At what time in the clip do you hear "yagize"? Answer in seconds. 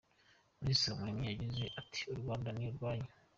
1.31-1.63